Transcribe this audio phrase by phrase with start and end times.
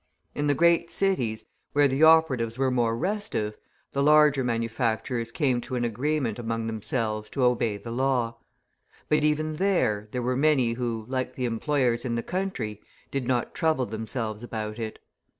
[0.33, 3.55] In the great cities, where the operatives were more restive,
[3.93, 8.37] the larger manufacturers came to an agreement among themselves to obey the law;
[9.09, 13.53] but even there, there were many who, like the employers in the country, did not
[13.53, 14.97] trouble themselves about it.